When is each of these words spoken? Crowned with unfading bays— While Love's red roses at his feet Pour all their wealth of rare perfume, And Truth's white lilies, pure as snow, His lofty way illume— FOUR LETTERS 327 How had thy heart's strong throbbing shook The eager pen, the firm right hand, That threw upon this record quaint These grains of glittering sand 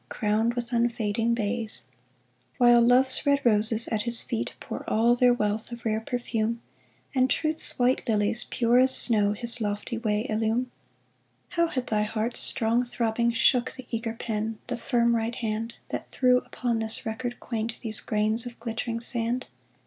Crowned 0.09 0.55
with 0.55 0.71
unfading 0.73 1.35
bays— 1.35 1.83
While 2.57 2.81
Love's 2.81 3.23
red 3.23 3.39
roses 3.45 3.87
at 3.89 4.01
his 4.01 4.23
feet 4.23 4.55
Pour 4.59 4.83
all 4.89 5.13
their 5.13 5.31
wealth 5.31 5.71
of 5.71 5.85
rare 5.85 6.01
perfume, 6.01 6.59
And 7.13 7.29
Truth's 7.29 7.77
white 7.77 8.09
lilies, 8.09 8.45
pure 8.45 8.79
as 8.79 8.97
snow, 8.97 9.33
His 9.33 9.61
lofty 9.61 9.99
way 9.99 10.25
illume— 10.27 10.71
FOUR 11.51 11.65
LETTERS 11.67 11.83
327 11.85 11.99
How 11.99 11.99
had 12.01 12.07
thy 12.09 12.11
heart's 12.11 12.39
strong 12.39 12.83
throbbing 12.83 13.31
shook 13.31 13.73
The 13.73 13.85
eager 13.91 14.13
pen, 14.13 14.57
the 14.65 14.77
firm 14.77 15.15
right 15.15 15.35
hand, 15.35 15.75
That 15.89 16.07
threw 16.09 16.39
upon 16.39 16.79
this 16.79 17.05
record 17.05 17.39
quaint 17.39 17.79
These 17.81 17.99
grains 17.99 18.47
of 18.47 18.59
glittering 18.59 19.01
sand 19.01 19.45